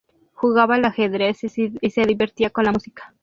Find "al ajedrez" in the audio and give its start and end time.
0.73-1.43